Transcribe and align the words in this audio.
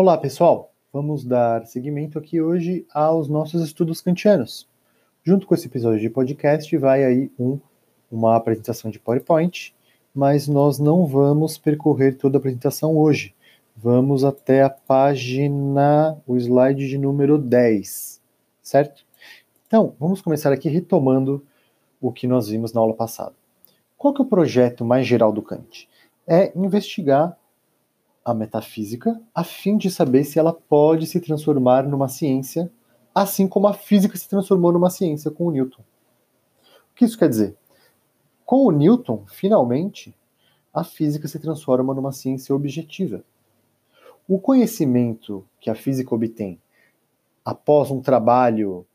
Olá, 0.00 0.16
pessoal! 0.16 0.72
Vamos 0.92 1.24
dar 1.24 1.66
seguimento 1.66 2.20
aqui 2.20 2.40
hoje 2.40 2.86
aos 2.94 3.28
nossos 3.28 3.64
estudos 3.64 4.00
kantianos. 4.00 4.68
Junto 5.24 5.44
com 5.44 5.56
esse 5.56 5.66
episódio 5.66 5.98
de 5.98 6.08
podcast 6.08 6.76
vai 6.76 7.04
aí 7.04 7.32
um, 7.36 7.58
uma 8.08 8.36
apresentação 8.36 8.92
de 8.92 9.00
PowerPoint, 9.00 9.74
mas 10.14 10.46
nós 10.46 10.78
não 10.78 11.04
vamos 11.04 11.58
percorrer 11.58 12.16
toda 12.16 12.36
a 12.36 12.38
apresentação 12.38 12.96
hoje. 12.96 13.34
Vamos 13.76 14.22
até 14.22 14.62
a 14.62 14.70
página, 14.70 16.16
o 16.28 16.36
slide 16.36 16.88
de 16.88 16.96
número 16.96 17.36
10, 17.36 18.20
certo? 18.62 19.04
Então, 19.66 19.96
vamos 19.98 20.20
começar 20.20 20.52
aqui 20.52 20.68
retomando 20.68 21.44
o 22.00 22.12
que 22.12 22.28
nós 22.28 22.48
vimos 22.48 22.72
na 22.72 22.80
aula 22.80 22.94
passada. 22.94 23.34
Qual 23.96 24.14
que 24.14 24.22
é 24.22 24.24
o 24.24 24.28
projeto 24.28 24.84
mais 24.84 25.08
geral 25.08 25.32
do 25.32 25.42
Kant? 25.42 25.88
É 26.24 26.52
investigar 26.56 27.36
a 28.30 28.34
metafísica 28.34 29.18
a 29.34 29.42
fim 29.42 29.78
de 29.78 29.90
saber 29.90 30.22
se 30.22 30.38
ela 30.38 30.52
pode 30.52 31.06
se 31.06 31.18
transformar 31.18 31.84
numa 31.84 32.08
ciência, 32.08 32.70
assim 33.14 33.48
como 33.48 33.66
a 33.66 33.72
física 33.72 34.18
se 34.18 34.28
transformou 34.28 34.70
numa 34.70 34.90
ciência 34.90 35.30
com 35.30 35.46
o 35.46 35.50
Newton. 35.50 35.80
O 36.92 36.94
que 36.94 37.06
isso 37.06 37.18
quer 37.18 37.30
dizer? 37.30 37.56
Com 38.44 38.66
o 38.66 38.70
Newton, 38.70 39.24
finalmente, 39.28 40.14
a 40.74 40.84
física 40.84 41.26
se 41.26 41.38
transforma 41.38 41.94
numa 41.94 42.12
ciência 42.12 42.54
objetiva. 42.54 43.24
O 44.28 44.38
conhecimento 44.38 45.42
que 45.58 45.70
a 45.70 45.74
física 45.74 46.14
obtém 46.14 46.60
após 47.42 47.90
um 47.90 48.02
trabalho 48.02 48.86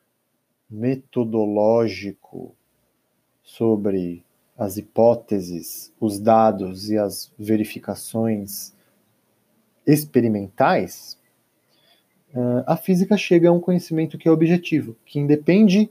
metodológico 0.69 2.55
sobre 3.41 4.23
as 4.55 4.77
hipóteses, 4.77 5.91
os 5.99 6.19
dados 6.19 6.91
e 6.91 6.99
as 6.99 7.33
verificações 7.37 8.73
experimentais, 9.85 11.19
uh, 12.33 12.63
a 12.65 12.77
física 12.77 13.17
chega 13.17 13.49
a 13.49 13.51
um 13.51 13.59
conhecimento 13.59 14.17
que 14.17 14.27
é 14.27 14.31
objetivo, 14.31 14.95
que 15.05 15.19
independe 15.19 15.89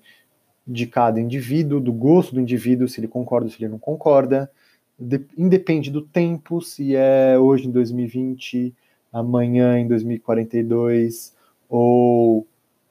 de 0.67 0.87
cada 0.87 1.21
indivíduo, 1.21 1.81
do 1.81 1.93
gosto 1.93 2.35
do 2.35 2.41
indivíduo, 2.41 2.89
se 2.89 3.01
ele 3.01 3.09
concorda 3.09 3.47
ou 3.47 3.53
se 3.53 3.63
ele 3.63 3.71
não 3.71 3.79
concorda, 3.79 4.51
de, 4.99 5.21
independe 5.37 5.91
do 5.91 6.03
tempo, 6.03 6.61
se 6.61 6.95
é 6.95 7.39
hoje 7.39 7.67
em 7.67 7.71
2020, 7.71 8.75
amanhã 9.13 9.79
em 9.79 9.87
2042 9.87 11.35
ou 11.69 12.47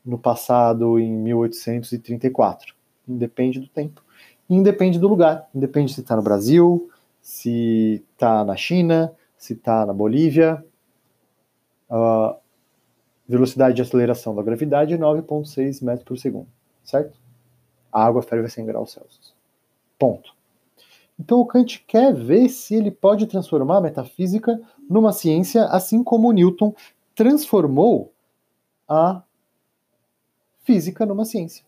no 0.06 0.18
passado 0.18 1.00
em 1.00 1.12
1834. 1.12 2.76
Independe 3.08 3.60
do 3.60 3.68
tempo. 3.68 4.04
Independe 4.50 5.00
do 5.00 5.08
lugar. 5.08 5.48
Independe 5.54 5.94
se 5.94 6.02
está 6.02 6.16
no 6.16 6.22
Brasil, 6.22 6.90
se 7.22 8.04
está 8.14 8.44
na 8.44 8.56
China, 8.56 9.14
se 9.38 9.54
está 9.54 9.86
na 9.86 9.94
Bolívia, 9.94 10.64
a 11.92 12.38
velocidade 13.28 13.76
de 13.76 13.82
aceleração 13.82 14.34
da 14.34 14.42
gravidade 14.42 14.94
é 14.94 14.98
9,6 14.98 15.84
metros 15.84 16.06
por 16.06 16.18
segundo, 16.18 16.48
certo? 16.84 17.20
A 17.92 18.06
água 18.06 18.22
ferve 18.22 18.46
a 18.46 18.50
100 18.50 18.66
graus 18.66 18.92
Celsius. 18.94 19.34
Ponto. 20.00 20.34
Então 21.20 21.40
o 21.40 21.46
Kant 21.46 21.84
quer 21.86 22.14
ver 22.14 22.50
se 22.50 22.74
ele 22.74 22.90
pode 22.90 23.28
transformar 23.28 23.78
a 23.78 23.82
metafísica 23.82 24.60
numa 24.90 25.12
ciência, 25.12 25.66
assim 25.66 26.04
como 26.04 26.32
Newton 26.32 26.74
transformou 27.14 28.12
a 28.88 29.22
física 30.64 31.06
numa 31.06 31.26
ciência. 31.26 31.64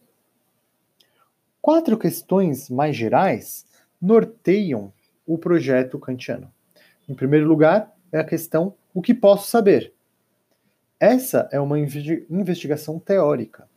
Quatro 1.62 1.98
questões 1.98 2.70
mais 2.70 2.96
gerais 2.96 3.66
norteiam 4.02 4.92
o 5.26 5.38
projeto 5.38 6.00
kantiano. 6.00 6.52
Em 7.08 7.14
primeiro 7.14 7.48
lugar, 7.48 7.94
é 8.12 8.20
a 8.20 8.24
questão 8.24 8.74
o 8.94 9.02
que 9.02 9.14
posso 9.14 9.50
saber? 9.50 9.94
Essa 11.04 11.50
é 11.52 11.60
uma 11.60 11.78
investigação 11.78 12.98
teórica, 12.98 13.68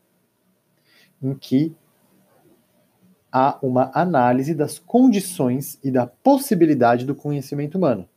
em 1.21 1.35
que 1.35 1.75
há 3.33 3.59
uma 3.61 3.91
análise 3.93 4.55
das 4.55 4.79
condições 4.79 5.77
e 5.83 5.91
da 5.91 6.07
possibilidade 6.07 7.05
do 7.05 7.17
conhecimento 7.17 7.79
humano. 7.79 8.09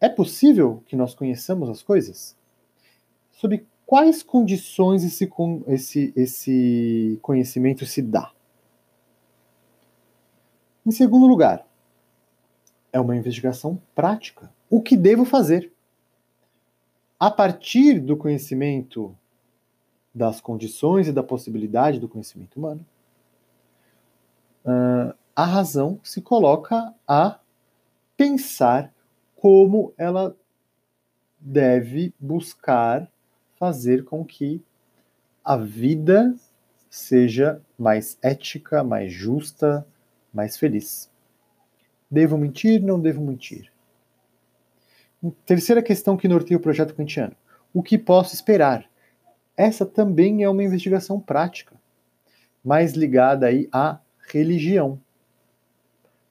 É 0.00 0.08
possível 0.08 0.82
que 0.86 0.96
nós 0.96 1.14
conheçamos 1.14 1.68
as 1.68 1.82
coisas? 1.82 2.34
Sob 3.30 3.62
quais 3.84 4.22
condições 4.22 5.04
esse, 5.04 5.30
esse, 5.66 6.14
esse 6.16 7.18
conhecimento 7.20 7.84
se 7.84 8.00
dá? 8.00 8.32
Em 10.86 10.90
segundo 10.90 11.26
lugar, 11.26 11.66
é 12.90 12.98
uma 12.98 13.14
investigação 13.14 13.78
prática. 13.94 14.50
O 14.70 14.80
que 14.80 14.96
devo 14.96 15.26
fazer? 15.26 15.73
A 17.24 17.30
partir 17.30 18.00
do 18.00 18.18
conhecimento 18.18 19.16
das 20.14 20.42
condições 20.42 21.08
e 21.08 21.12
da 21.12 21.22
possibilidade 21.22 21.98
do 21.98 22.06
conhecimento 22.06 22.58
humano, 22.58 22.84
uh, 24.62 25.16
a 25.34 25.46
razão 25.46 25.98
se 26.02 26.20
coloca 26.20 26.92
a 27.08 27.40
pensar 28.14 28.92
como 29.36 29.94
ela 29.96 30.36
deve 31.40 32.12
buscar 32.20 33.10
fazer 33.56 34.04
com 34.04 34.22
que 34.22 34.62
a 35.42 35.56
vida 35.56 36.36
seja 36.90 37.58
mais 37.78 38.18
ética, 38.20 38.84
mais 38.84 39.10
justa, 39.10 39.86
mais 40.30 40.58
feliz. 40.58 41.10
Devo 42.10 42.36
mentir? 42.36 42.82
Não 42.82 43.00
devo 43.00 43.22
mentir? 43.22 43.73
Terceira 45.46 45.82
questão 45.82 46.16
que 46.16 46.28
norteia 46.28 46.56
o 46.56 46.60
projeto 46.60 46.94
kantiano: 46.94 47.34
o 47.72 47.82
que 47.82 47.96
posso 47.96 48.34
esperar? 48.34 48.88
Essa 49.56 49.86
também 49.86 50.42
é 50.42 50.48
uma 50.48 50.62
investigação 50.62 51.20
prática, 51.20 51.76
mais 52.64 52.94
ligada 52.94 53.46
aí 53.46 53.68
à 53.72 54.00
religião 54.28 55.00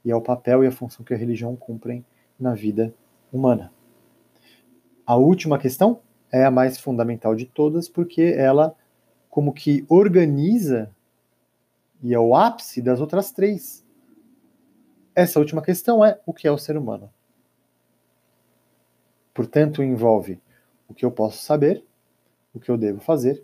e 0.04 0.12
ao 0.12 0.22
papel 0.22 0.64
e 0.64 0.68
à 0.68 0.72
função 0.72 1.06
que 1.06 1.14
a 1.14 1.18
religião 1.18 1.56
cumprem 1.56 2.06
na 2.40 2.54
vida 2.54 2.94
humana. 3.32 3.72
A 5.06 5.16
última 5.16 5.58
questão 5.58 6.02
é 6.32 6.44
a 6.44 6.52
mais 6.52 6.78
fundamental 6.78 7.36
de 7.36 7.46
todas, 7.46 7.88
porque 7.88 8.22
ela 8.22 8.76
como 9.30 9.54
que 9.54 9.86
organiza 9.90 10.92
e 12.02 12.14
é 12.14 12.20
o 12.20 12.36
ápice 12.36 12.82
das 12.82 13.00
outras 13.00 13.32
três. 13.32 13.84
Essa 15.16 15.40
última 15.40 15.62
questão 15.62 16.04
é 16.04 16.20
o 16.26 16.34
que 16.34 16.48
é 16.48 16.52
o 16.52 16.58
ser 16.58 16.78
humano. 16.78 17.10
Portanto, 19.34 19.82
envolve 19.82 20.40
o 20.88 20.94
que 20.94 21.04
eu 21.04 21.12
posso 21.12 21.42
saber, 21.44 21.84
o 22.54 22.60
que 22.60 22.70
eu 22.70 22.78
devo 22.78 23.00
fazer 23.00 23.44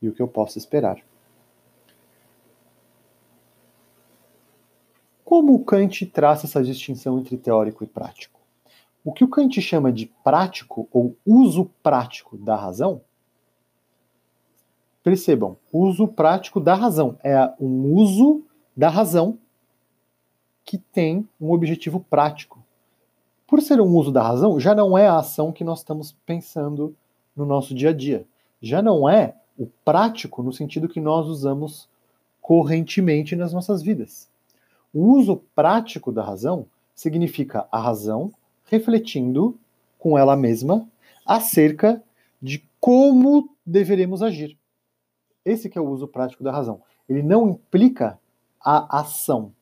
e 0.00 0.08
o 0.08 0.12
que 0.12 0.22
eu 0.22 0.28
posso 0.28 0.56
esperar. 0.56 1.02
Como 5.24 5.54
o 5.54 5.64
Kant 5.64 6.06
traça 6.06 6.46
essa 6.46 6.62
distinção 6.62 7.18
entre 7.18 7.36
teórico 7.36 7.82
e 7.82 7.86
prático? 7.86 8.40
O 9.04 9.12
que 9.12 9.24
o 9.24 9.28
Kant 9.28 9.60
chama 9.60 9.92
de 9.92 10.06
prático 10.22 10.88
ou 10.92 11.16
uso 11.26 11.70
prático 11.82 12.36
da 12.36 12.54
razão, 12.54 13.00
percebam, 15.02 15.56
uso 15.72 16.08
prático 16.08 16.60
da 16.60 16.74
razão 16.74 17.18
é 17.22 17.36
um 17.60 17.94
uso 17.94 18.44
da 18.76 18.88
razão 18.88 19.38
que 20.64 20.78
tem 20.78 21.28
um 21.40 21.52
objetivo 21.52 22.00
prático 22.00 22.65
por 23.46 23.62
ser 23.62 23.80
um 23.80 23.94
uso 23.94 24.10
da 24.10 24.22
razão, 24.22 24.58
já 24.58 24.74
não 24.74 24.98
é 24.98 25.06
a 25.06 25.18
ação 25.18 25.52
que 25.52 25.62
nós 25.62 25.78
estamos 25.78 26.16
pensando 26.26 26.94
no 27.34 27.46
nosso 27.46 27.74
dia 27.74 27.90
a 27.90 27.92
dia. 27.92 28.26
Já 28.60 28.82
não 28.82 29.08
é 29.08 29.36
o 29.56 29.66
prático 29.84 30.42
no 30.42 30.52
sentido 30.52 30.88
que 30.88 31.00
nós 31.00 31.26
usamos 31.26 31.88
correntemente 32.42 33.36
nas 33.36 33.52
nossas 33.52 33.82
vidas. 33.82 34.28
O 34.92 35.12
uso 35.16 35.42
prático 35.54 36.10
da 36.10 36.24
razão 36.24 36.66
significa 36.94 37.68
a 37.70 37.78
razão 37.78 38.32
refletindo 38.64 39.56
com 39.98 40.18
ela 40.18 40.36
mesma 40.36 40.88
acerca 41.24 42.02
de 42.42 42.64
como 42.80 43.50
deveremos 43.64 44.22
agir. 44.22 44.58
Esse 45.44 45.68
que 45.68 45.78
é 45.78 45.80
o 45.80 45.88
uso 45.88 46.08
prático 46.08 46.42
da 46.42 46.50
razão. 46.50 46.80
Ele 47.08 47.22
não 47.22 47.48
implica 47.48 48.18
a 48.60 49.00
ação. 49.00 49.52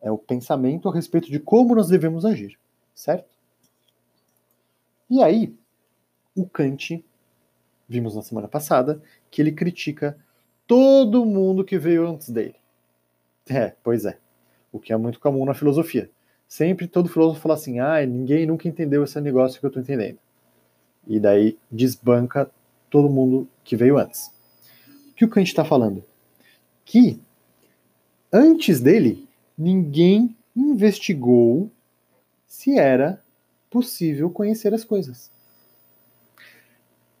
É 0.00 0.10
o 0.10 0.16
pensamento 0.16 0.88
a 0.88 0.94
respeito 0.94 1.30
de 1.30 1.38
como 1.38 1.74
nós 1.74 1.88
devemos 1.88 2.24
agir 2.24 2.58
certo? 2.94 3.28
E 5.10 5.22
aí, 5.22 5.54
o 6.34 6.46
Kant, 6.46 7.04
vimos 7.88 8.14
na 8.14 8.22
semana 8.22 8.48
passada, 8.48 9.02
que 9.30 9.42
ele 9.42 9.52
critica 9.52 10.16
todo 10.66 11.26
mundo 11.26 11.64
que 11.64 11.78
veio 11.78 12.08
antes 12.08 12.30
dele. 12.30 12.54
É, 13.48 13.74
pois 13.82 14.04
é. 14.04 14.18
O 14.72 14.78
que 14.78 14.92
é 14.92 14.96
muito 14.96 15.20
comum 15.20 15.44
na 15.44 15.52
filosofia. 15.52 16.10
Sempre 16.48 16.86
todo 16.86 17.08
filósofo 17.08 17.40
fala 17.40 17.54
assim: 17.54 17.78
ah, 17.78 18.04
ninguém 18.06 18.46
nunca 18.46 18.68
entendeu 18.68 19.04
esse 19.04 19.20
negócio 19.20 19.60
que 19.60 19.66
eu 19.66 19.68
estou 19.68 19.82
entendendo. 19.82 20.18
E 21.06 21.18
daí 21.18 21.58
desbanca 21.70 22.50
todo 22.88 23.10
mundo 23.10 23.48
que 23.64 23.76
veio 23.76 23.98
antes. 23.98 24.30
O 25.10 25.14
que 25.14 25.24
o 25.24 25.28
Kant 25.28 25.48
está 25.48 25.64
falando? 25.64 26.04
Que 26.84 27.20
antes 28.32 28.80
dele, 28.80 29.28
ninguém 29.56 30.36
investigou 30.54 31.70
se 32.52 32.78
era 32.78 33.18
possível 33.70 34.28
conhecer 34.28 34.74
as 34.74 34.84
coisas. 34.84 35.32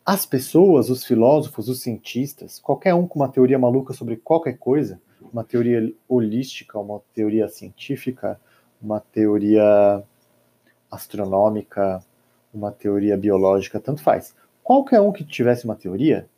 as 0.04 0.26
pessoas, 0.26 0.90
os 0.90 1.04
filósofos, 1.04 1.68
os 1.68 1.80
cientistas, 1.80 2.58
qualquer 2.58 2.92
um 2.92 3.06
com 3.06 3.18
uma 3.18 3.30
teoria 3.30 3.58
maluca 3.58 3.94
sobre 3.94 4.16
qualquer 4.16 4.58
coisa, 4.58 5.00
uma 5.32 5.42
teoria 5.42 5.90
holística, 6.06 6.78
uma 6.78 7.00
teoria 7.14 7.48
científica, 7.48 8.38
uma 8.80 9.00
teoria 9.00 10.04
astronômica, 10.90 12.04
uma 12.52 12.70
teoria 12.70 13.16
biológica, 13.16 13.80
tanto 13.80 14.02
faz. 14.02 14.34
Qualquer 14.62 15.00
um 15.00 15.12
que 15.12 15.24
tivesse 15.24 15.64
uma 15.64 15.76
teoria 15.76 16.28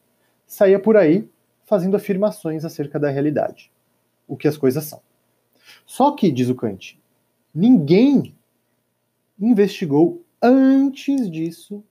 saía 0.47 0.79
por 0.79 0.97
aí 0.97 1.29
fazendo 1.65 1.97
afirmações 1.97 2.65
acerca 2.65 3.01
da 3.01 3.11
realidade, 3.11 3.73
o 4.29 4.37
que 4.37 4.47
as 4.47 4.57
coisas 4.57 4.85
são. 4.85 5.01
Só 5.85 6.13
que, 6.13 6.31
diz 6.31 6.49
o 6.49 6.55
Kant, 6.55 6.97
ninguém 7.53 8.37
investigou 9.39 10.25
antes 10.41 11.31
disso, 11.31 11.85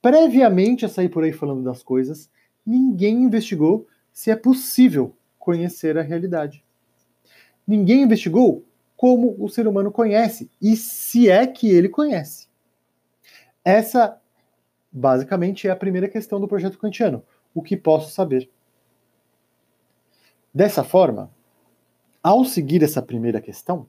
previamente 0.00 0.84
a 0.84 0.88
sair 0.88 1.08
por 1.08 1.22
aí 1.22 1.32
falando 1.32 1.62
das 1.62 1.82
coisas, 1.82 2.30
ninguém 2.66 3.22
investigou 3.22 3.86
se 4.12 4.30
é 4.30 4.36
possível 4.36 5.14
conhecer 5.38 5.96
a 5.96 6.02
realidade. 6.02 6.64
Ninguém 7.66 8.02
investigou 8.02 8.64
como 8.96 9.36
o 9.38 9.48
ser 9.48 9.66
humano 9.66 9.90
conhece 9.90 10.50
e 10.60 10.76
se 10.76 11.28
é 11.28 11.46
que 11.46 11.68
ele 11.68 11.88
conhece. 11.88 12.48
Essa, 13.64 14.20
basicamente, 14.90 15.66
é 15.66 15.70
a 15.70 15.76
primeira 15.76 16.08
questão 16.08 16.40
do 16.40 16.48
projeto 16.48 16.78
kantiano. 16.78 17.22
O 17.54 17.62
que 17.62 17.76
posso 17.76 18.12
saber? 18.12 18.50
Dessa 20.54 20.84
forma, 20.84 21.30
ao 22.22 22.44
seguir 22.44 22.82
essa 22.82 23.00
primeira 23.00 23.40
questão, 23.40 23.88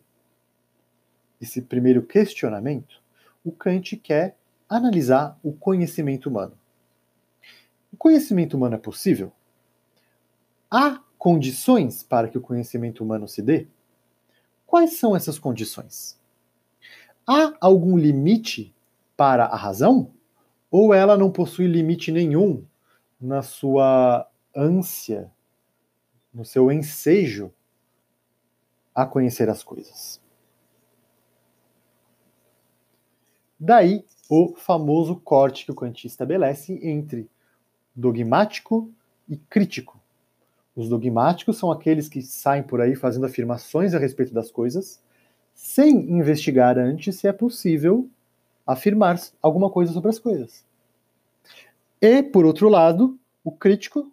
esse 1.43 1.61
primeiro 1.61 2.01
questionamento, 2.01 3.01
o 3.43 3.51
Kant 3.51 3.97
quer 3.97 4.37
analisar 4.67 5.37
o 5.43 5.53
conhecimento 5.53 6.29
humano. 6.29 6.57
O 7.91 7.97
conhecimento 7.97 8.55
humano 8.57 8.75
é 8.75 8.79
possível? 8.79 9.31
Há 10.71 11.01
condições 11.17 12.01
para 12.01 12.27
que 12.27 12.37
o 12.37 12.41
conhecimento 12.41 13.03
humano 13.03 13.27
se 13.27 13.41
dê? 13.41 13.67
Quais 14.65 14.93
são 14.97 15.15
essas 15.15 15.37
condições? 15.37 16.19
Há 17.27 17.53
algum 17.61 17.97
limite 17.97 18.73
para 19.15 19.45
a 19.45 19.55
razão? 19.55 20.11
Ou 20.71 20.93
ela 20.93 21.15
não 21.15 21.31
possui 21.31 21.67
limite 21.67 22.11
nenhum 22.11 22.65
na 23.21 23.43
sua 23.43 24.27
ânsia, 24.55 25.31
no 26.33 26.43
seu 26.43 26.71
ensejo 26.71 27.53
a 28.95 29.05
conhecer 29.05 29.49
as 29.49 29.63
coisas? 29.63 30.22
Daí 33.65 34.03
o 34.29 34.53
famoso 34.57 35.15
corte 35.15 35.63
que 35.63 35.71
o 35.71 35.75
Kant 35.75 36.05
estabelece 36.05 36.77
entre 36.85 37.29
dogmático 37.95 38.91
e 39.29 39.37
crítico. 39.37 39.97
Os 40.75 40.89
dogmáticos 40.89 41.59
são 41.59 41.71
aqueles 41.71 42.09
que 42.09 42.21
saem 42.21 42.61
por 42.61 42.81
aí 42.81 42.93
fazendo 42.93 43.25
afirmações 43.25 43.93
a 43.93 43.99
respeito 43.99 44.33
das 44.33 44.51
coisas, 44.51 45.01
sem 45.53 46.11
investigar 46.11 46.77
antes 46.77 47.15
se 47.15 47.25
é 47.25 47.31
possível 47.31 48.09
afirmar 48.67 49.17
alguma 49.41 49.69
coisa 49.69 49.93
sobre 49.93 50.09
as 50.09 50.19
coisas. 50.19 50.65
E, 52.01 52.21
por 52.21 52.45
outro 52.45 52.67
lado, 52.67 53.17
o 53.45 53.51
crítico, 53.51 54.11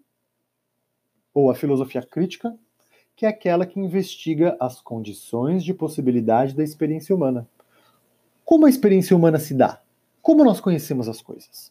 ou 1.34 1.50
a 1.50 1.56
filosofia 1.56 2.02
crítica, 2.02 2.56
que 3.16 3.26
é 3.26 3.28
aquela 3.28 3.66
que 3.66 3.80
investiga 3.80 4.56
as 4.60 4.80
condições 4.80 5.64
de 5.64 5.74
possibilidade 5.74 6.54
da 6.54 6.62
experiência 6.62 7.12
humana. 7.12 7.48
Como 8.50 8.66
a 8.66 8.68
experiência 8.68 9.16
humana 9.16 9.38
se 9.38 9.54
dá? 9.54 9.80
Como 10.20 10.42
nós 10.42 10.60
conhecemos 10.60 11.08
as 11.08 11.22
coisas? 11.22 11.70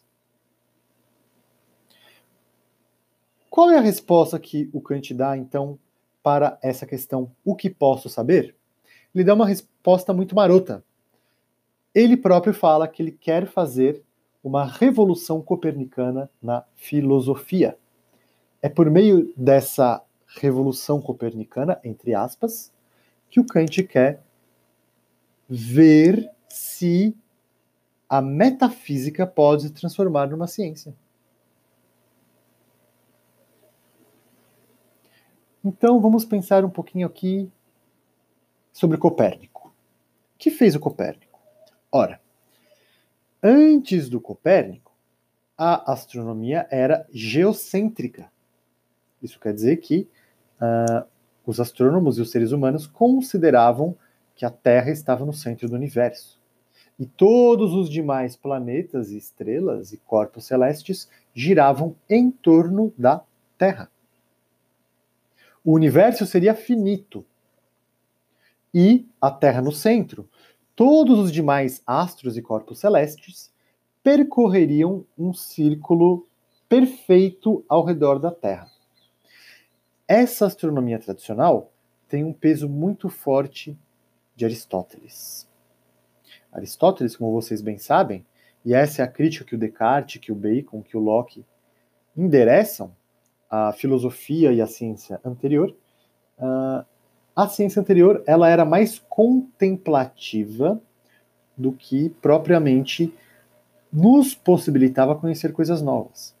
Qual 3.50 3.68
é 3.68 3.76
a 3.76 3.82
resposta 3.82 4.38
que 4.40 4.70
o 4.72 4.80
Kant 4.80 5.12
dá, 5.12 5.36
então, 5.36 5.78
para 6.22 6.58
essa 6.62 6.86
questão, 6.86 7.30
o 7.44 7.54
que 7.54 7.68
posso 7.68 8.08
saber? 8.08 8.56
Ele 9.14 9.22
dá 9.22 9.34
uma 9.34 9.46
resposta 9.46 10.14
muito 10.14 10.34
marota. 10.34 10.82
Ele 11.94 12.16
próprio 12.16 12.54
fala 12.54 12.88
que 12.88 13.02
ele 13.02 13.12
quer 13.12 13.46
fazer 13.46 14.02
uma 14.42 14.64
revolução 14.64 15.42
copernicana 15.42 16.30
na 16.42 16.64
filosofia. 16.76 17.76
É 18.62 18.70
por 18.70 18.88
meio 18.88 19.30
dessa 19.36 20.02
revolução 20.28 20.98
copernicana, 20.98 21.78
entre 21.84 22.14
aspas, 22.14 22.72
que 23.28 23.38
o 23.38 23.44
Kant 23.44 23.82
quer 23.82 24.22
ver 25.46 26.39
se 26.80 27.14
a 28.08 28.22
metafísica 28.22 29.26
pode 29.26 29.64
se 29.64 29.70
transformar 29.70 30.30
numa 30.30 30.46
ciência. 30.46 30.94
Então 35.62 36.00
vamos 36.00 36.24
pensar 36.24 36.64
um 36.64 36.70
pouquinho 36.70 37.06
aqui 37.06 37.52
sobre 38.72 38.96
Copérnico. 38.96 39.68
O 39.68 40.38
que 40.38 40.50
fez 40.50 40.74
o 40.74 40.80
Copérnico? 40.80 41.38
Ora, 41.92 42.18
antes 43.42 44.08
do 44.08 44.18
Copérnico, 44.18 44.96
a 45.58 45.92
astronomia 45.92 46.66
era 46.70 47.06
geocêntrica. 47.12 48.32
Isso 49.22 49.38
quer 49.38 49.52
dizer 49.52 49.76
que 49.76 50.08
uh, 50.56 51.06
os 51.44 51.60
astrônomos 51.60 52.16
e 52.16 52.22
os 52.22 52.30
seres 52.30 52.52
humanos 52.52 52.86
consideravam 52.86 53.94
que 54.34 54.46
a 54.46 54.50
Terra 54.50 54.90
estava 54.90 55.26
no 55.26 55.34
centro 55.34 55.68
do 55.68 55.76
universo. 55.76 56.39
E 57.00 57.06
todos 57.06 57.74
os 57.74 57.90
demais 57.90 58.36
planetas, 58.36 59.10
estrelas 59.10 59.92
e 59.92 59.96
corpos 59.96 60.44
celestes 60.44 61.10
giravam 61.34 61.96
em 62.08 62.30
torno 62.30 62.92
da 62.96 63.24
Terra 63.58 63.90
o 65.64 65.72
universo 65.72 66.26
seria 66.26 66.54
finito 66.54 67.24
e 68.72 69.06
a 69.20 69.30
Terra 69.30 69.60
no 69.60 69.72
centro. 69.72 70.28
Todos 70.74 71.18
os 71.18 71.32
demais 71.32 71.82
astros 71.86 72.36
e 72.36 72.42
corpos 72.42 72.78
celestes 72.78 73.52
percorreriam 74.02 75.04
um 75.18 75.32
círculo 75.32 76.26
perfeito 76.68 77.64
ao 77.68 77.84
redor 77.84 78.18
da 78.18 78.30
Terra. 78.30 78.70
Essa 80.08 80.46
astronomia 80.46 80.98
tradicional 80.98 81.70
tem 82.08 82.24
um 82.24 82.32
peso 82.32 82.68
muito 82.68 83.08
forte 83.08 83.78
de 84.34 84.44
Aristóteles. 84.44 85.49
Aristóteles, 86.52 87.16
como 87.16 87.32
vocês 87.32 87.62
bem 87.62 87.78
sabem, 87.78 88.24
e 88.64 88.74
essa 88.74 89.02
é 89.02 89.04
a 89.04 89.08
crítica 89.08 89.44
que 89.44 89.54
o 89.54 89.58
Descartes, 89.58 90.20
que 90.20 90.32
o 90.32 90.34
Bacon, 90.34 90.82
que 90.82 90.96
o 90.96 91.00
Locke 91.00 91.44
endereçam, 92.16 92.92
a 93.50 93.72
filosofia 93.72 94.52
e 94.52 94.60
a 94.60 94.66
ciência 94.66 95.20
anterior, 95.24 95.74
uh, 96.38 96.84
a 97.34 97.48
ciência 97.48 97.80
anterior 97.80 98.22
ela 98.26 98.48
era 98.48 98.64
mais 98.64 98.98
contemplativa 99.08 100.80
do 101.56 101.72
que 101.72 102.10
propriamente 102.22 103.12
nos 103.92 104.34
possibilitava 104.34 105.16
conhecer 105.16 105.52
coisas 105.52 105.82
novas. 105.82 106.34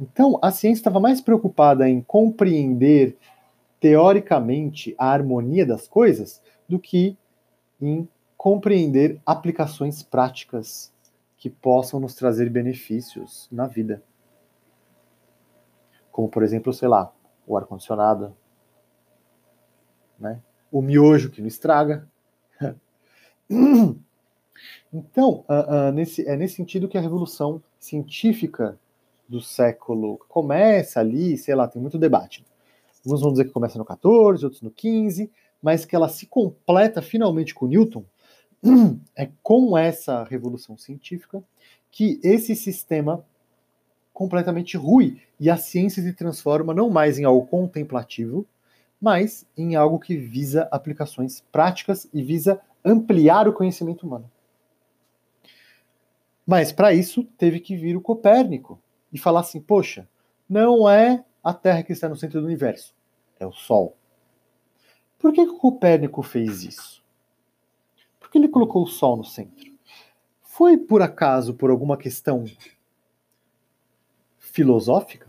Então, 0.00 0.38
a 0.40 0.50
ciência 0.50 0.80
estava 0.80 1.00
mais 1.00 1.20
preocupada 1.20 1.88
em 1.88 2.00
compreender 2.00 3.16
teoricamente 3.80 4.94
a 4.96 5.10
harmonia 5.10 5.66
das 5.66 5.86
coisas 5.86 6.42
do 6.68 6.78
que 6.78 7.16
em 7.80 8.08
compreender 8.38 9.20
aplicações 9.26 10.02
práticas 10.02 10.90
que 11.36 11.50
possam 11.50 12.00
nos 12.00 12.14
trazer 12.14 12.48
benefícios 12.48 13.46
na 13.52 13.66
vida 13.66 14.02
como 16.18 16.28
por 16.28 16.42
exemplo, 16.42 16.72
sei 16.72 16.88
lá, 16.88 17.12
o 17.46 17.56
ar-condicionado, 17.56 18.36
né? 20.18 20.42
o 20.68 20.82
miojo 20.82 21.30
que 21.30 21.40
não 21.40 21.46
estraga. 21.46 22.08
então, 24.92 25.44
uh, 25.48 25.90
uh, 25.90 25.92
nesse, 25.92 26.26
é 26.26 26.36
nesse 26.36 26.56
sentido 26.56 26.88
que 26.88 26.98
a 26.98 27.00
revolução 27.00 27.62
científica 27.78 28.76
do 29.28 29.40
século 29.40 30.18
começa 30.28 30.98
ali, 30.98 31.38
sei 31.38 31.54
lá, 31.54 31.68
tem 31.68 31.80
muito 31.80 31.96
debate. 31.96 32.44
Uns 33.06 33.20
vão 33.20 33.30
dizer 33.30 33.44
que 33.44 33.52
começa 33.52 33.78
no 33.78 33.84
14, 33.84 34.44
outros 34.44 34.60
no 34.60 34.72
15, 34.72 35.30
mas 35.62 35.84
que 35.84 35.94
ela 35.94 36.08
se 36.08 36.26
completa 36.26 37.00
finalmente 37.00 37.54
com 37.54 37.68
Newton, 37.68 38.02
é 39.16 39.28
com 39.42 39.76
essa 39.76 40.24
revolução 40.24 40.76
científica 40.76 41.42
que 41.90 42.20
esse 42.22 42.54
sistema 42.54 43.24
completamente 44.12 44.76
rui 44.76 45.20
e 45.38 45.48
a 45.48 45.56
ciência 45.56 46.02
se 46.02 46.12
transforma 46.12 46.74
não 46.74 46.90
mais 46.90 47.18
em 47.18 47.24
algo 47.24 47.46
contemplativo, 47.46 48.44
mas 49.00 49.46
em 49.56 49.76
algo 49.76 49.98
que 49.98 50.16
visa 50.16 50.68
aplicações 50.72 51.44
práticas 51.52 52.08
e 52.12 52.22
visa 52.22 52.60
ampliar 52.84 53.46
o 53.46 53.52
conhecimento 53.52 54.06
humano. 54.06 54.28
Mas 56.44 56.72
para 56.72 56.92
isso 56.92 57.22
teve 57.36 57.60
que 57.60 57.76
vir 57.76 57.96
o 57.96 58.00
Copérnico 58.00 58.80
e 59.12 59.18
falar 59.18 59.40
assim: 59.40 59.60
poxa, 59.60 60.08
não 60.48 60.88
é 60.88 61.24
a 61.44 61.54
Terra 61.54 61.82
que 61.82 61.92
está 61.92 62.08
no 62.08 62.16
centro 62.16 62.40
do 62.40 62.46
universo, 62.46 62.94
é 63.38 63.46
o 63.46 63.52
Sol. 63.52 63.96
Por 65.18 65.32
que, 65.32 65.44
que 65.44 65.52
o 65.52 65.58
Copérnico 65.58 66.22
fez 66.22 66.64
isso? 66.64 67.04
Por 68.28 68.32
que 68.32 68.38
ele 68.38 68.48
colocou 68.48 68.82
o 68.82 68.86
Sol 68.86 69.16
no 69.16 69.24
centro? 69.24 69.72
Foi 70.42 70.76
por 70.76 71.00
acaso 71.00 71.54
por 71.54 71.70
alguma 71.70 71.96
questão 71.96 72.44
filosófica? 74.38 75.26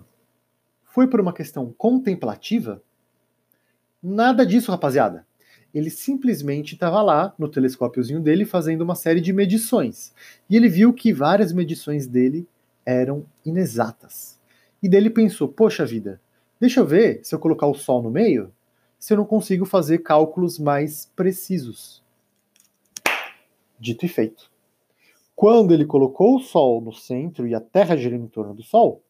Foi 0.84 1.08
por 1.08 1.22
uma 1.22 1.32
questão 1.32 1.74
contemplativa? 1.78 2.84
Nada 4.04 4.46
disso, 4.46 4.70
rapaziada. 4.70 5.26
Ele 5.74 5.90
simplesmente 5.90 6.74
estava 6.74 7.02
lá 7.02 7.34
no 7.40 7.48
telescópiozinho 7.48 8.20
dele 8.20 8.44
fazendo 8.44 8.82
uma 8.82 8.96
série 8.96 9.22
de 9.22 9.32
medições. 9.32 10.14
E 10.50 10.58
ele 10.58 10.68
viu 10.68 10.92
que 10.92 11.14
várias 11.14 11.54
medições 11.54 12.06
dele 12.06 12.46
eram 12.86 13.26
inexatas. 13.46 14.38
E 14.84 14.90
dele 14.90 15.10
pensou: 15.10 15.48
poxa 15.48 15.86
vida, 15.86 16.20
deixa 16.60 16.82
eu 16.82 16.86
ver 16.86 17.22
se 17.24 17.34
eu 17.34 17.40
colocar 17.40 17.68
o 17.68 17.76
Sol 17.76 18.04
no 18.04 18.12
meio, 18.12 18.52
se 18.98 19.14
eu 19.14 19.18
não 19.18 19.26
consigo 19.26 19.64
fazer 19.64 20.00
cálculos 20.00 20.60
mais 20.60 21.10
precisos. 21.16 22.04
Dito 23.80 24.06
e 24.06 24.10
feito. 24.10 24.52
Quando 25.36 25.74
ele 25.74 25.86
colocou 25.86 26.36
o 26.36 26.42
Sol 26.42 26.82
no 26.82 26.92
centro 26.92 27.48
e 27.48 27.56
a 27.56 27.62
Terra 27.62 27.96
girando 27.96 28.26
em 28.26 28.28
torno 28.28 28.54
do 28.54 28.64
Sol, 28.64 29.02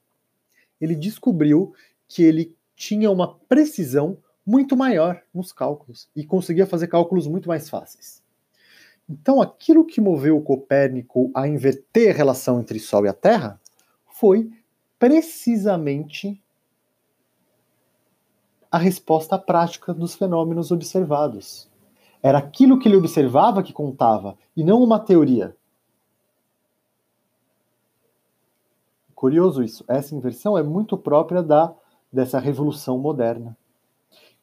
ele 0.80 0.96
descobriu 0.96 1.74
que 2.08 2.24
ele 2.24 2.56
tinha 2.76 3.10
uma 3.10 3.36
precisão 3.48 4.18
muito 4.46 4.76
maior 4.76 5.22
nos 5.34 5.52
cálculos 5.52 6.10
e 6.16 6.26
conseguia 6.26 6.66
fazer 6.66 6.88
cálculos 6.88 7.28
muito 7.28 7.48
mais 7.48 7.70
fáceis. 7.70 8.22
Então, 9.08 9.42
aquilo 9.42 9.86
que 9.86 10.02
moveu 10.02 10.38
o 10.38 10.42
Copérnico 10.42 11.32
a 11.34 11.48
inverter 11.48 12.14
a 12.14 12.18
relação 12.18 12.60
entre 12.60 12.80
Sol 12.80 13.06
e 13.06 13.10
a 13.10 13.14
Terra 13.14 13.60
foi 14.08 14.52
precisamente 15.00 16.42
a 18.72 18.78
resposta 18.78 19.38
prática 19.38 19.94
dos 19.94 20.14
fenômenos 20.14 20.72
observados. 20.72 21.69
Era 22.22 22.38
aquilo 22.38 22.78
que 22.78 22.88
ele 22.88 22.98
observava 22.98 23.64
que 23.64 23.74
contava, 23.74 24.38
e 24.56 24.64
não 24.64 24.84
uma 24.84 25.00
teoria. 25.00 25.56
Curioso 29.16 29.64
isso. 29.64 29.84
Essa 29.88 30.16
inversão 30.16 30.58
é 30.58 30.64
muito 30.64 30.98
própria 30.98 31.44
da 31.44 31.74
dessa 32.12 32.40
revolução 32.40 32.98
moderna. 32.98 33.56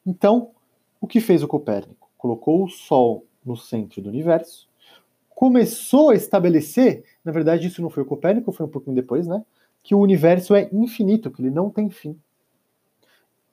Então, 0.05 0.51
o 1.01 1.07
que 1.07 1.19
fez 1.19 1.43
o 1.43 1.47
Copérnico? 1.47 2.09
Colocou 2.17 2.63
o 2.63 2.69
Sol 2.69 3.25
no 3.45 3.57
centro 3.57 4.01
do 4.01 4.09
universo, 4.09 4.67
começou 5.29 6.09
a 6.09 6.15
estabelecer, 6.15 7.03
na 7.23 7.31
verdade 7.31 7.67
isso 7.67 7.81
não 7.81 7.89
foi 7.89 8.03
o 8.03 8.05
Copérnico, 8.05 8.51
foi 8.51 8.65
um 8.65 8.69
pouquinho 8.69 8.95
depois, 8.95 9.27
né? 9.27 9.45
Que 9.83 9.93
o 9.93 9.99
universo 9.99 10.55
é 10.55 10.69
infinito, 10.73 11.29
que 11.29 11.41
ele 11.41 11.51
não 11.51 11.69
tem 11.69 11.89
fim. 11.89 12.19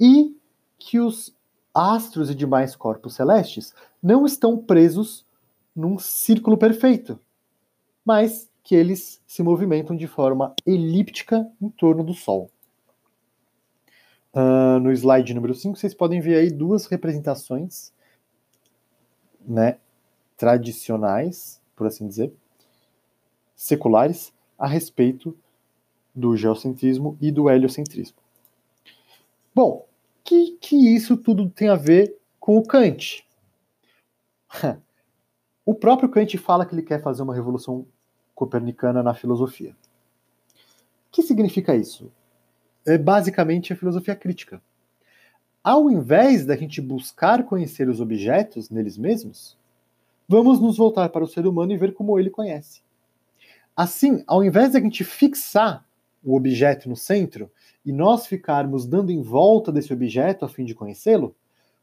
E 0.01 0.37
que 0.79 0.99
os 0.99 1.34
astros 1.75 2.31
e 2.31 2.35
demais 2.35 2.77
corpos 2.77 3.15
celestes 3.15 3.75
não 4.03 4.25
estão 4.25 4.57
presos 4.57 5.27
num 5.75 5.99
círculo 5.99 6.57
perfeito, 6.57 7.19
mas 8.05 8.49
que 8.63 8.75
eles 8.75 9.21
se 9.27 9.43
movimentam 9.43 9.97
de 9.97 10.07
forma 10.07 10.55
elíptica 10.65 11.47
em 11.61 11.69
torno 11.69 12.05
do 12.05 12.15
Sol. 12.15 12.51
Uh, 14.33 14.79
no 14.81 14.91
slide 14.93 15.35
número 15.35 15.55
5, 15.55 15.77
vocês 15.77 15.95
podem 15.95 16.21
ver 16.21 16.37
aí 16.37 16.51
duas 16.51 16.87
representações 16.87 17.93
né, 19.47 19.79
tradicionais, 20.37 21.61
por 21.77 21.87
assim 21.87 22.07
dizer, 22.07 22.33
seculares, 23.55 24.33
a 24.59 24.67
respeito 24.67 25.37
do 26.15 26.37
geocentrismo 26.37 27.19
e 27.21 27.31
do 27.31 27.51
heliocentrismo. 27.51 28.17
Bom, 29.55 29.87
que, 30.25 30.53
que 30.61 30.95
isso 30.95 31.17
tudo 31.17 31.51
tem 31.51 31.69
a 31.69 31.77
ver 31.77 32.17
com 32.41 32.57
o 32.57 32.67
Kant? 32.67 33.25
o 35.65 35.75
próprio 35.75 36.09
Kant 36.09 36.37
fala 36.39 36.65
que 36.65 36.75
ele 36.75 36.83
quer 36.83 37.03
fazer 37.03 37.23
uma 37.23 37.35
revolução 37.35 37.87
copernicana 38.35 39.03
na 39.03 39.15
filosofia. 39.15 39.77
O 41.09 41.13
que 41.13 41.23
significa 41.23 41.77
isso? 41.77 42.11
É 42.87 42.99
basicamente 42.99 43.73
a 43.73 43.77
filosofia 43.77 44.17
crítica. 44.17 44.61
Ao 45.63 45.91
invés 45.91 46.45
da 46.45 46.57
gente 46.57 46.81
buscar 46.81 47.45
conhecer 47.45 47.89
os 47.89 48.01
objetos 48.01 48.69
neles 48.69 48.99
mesmos, 48.99 49.57
vamos 50.29 50.61
nos 50.61 50.77
voltar 50.77 51.09
para 51.11 51.25
o 51.25 51.29
ser 51.29 51.47
humano 51.47 51.73
e 51.73 51.77
ver 51.77 51.95
como 51.95 52.19
ele 52.19 52.31
conhece. 52.31 52.83
Assim, 53.77 54.23
ao 54.27 54.45
invés 54.45 54.73
da 54.73 54.81
gente 54.81 55.05
fixar 55.05 55.85
o 56.25 56.35
objeto 56.35 56.89
no 56.89 56.97
centro 56.97 57.51
e 57.85 57.93
nós 57.93 58.27
ficarmos 58.27 58.87
dando 58.87 59.13
em 59.13 59.21
volta 59.21 59.71
desse 59.71 59.93
objeto 59.93 60.45
a 60.45 60.49
fim 60.49 60.65
de 60.65 60.75
conhecê-lo, 60.75 61.37